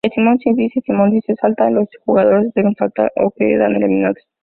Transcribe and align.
Si 0.03 0.09
Simón 0.15 0.37
dice 0.39 0.81
""Simón 0.81 1.11
dice 1.11 1.35
salta"", 1.39 1.69
los 1.69 1.87
jugadores 2.03 2.51
deben 2.55 2.73
saltar 2.73 3.11
o 3.17 3.29
quedan 3.29 3.75
eliminados. 3.75 4.17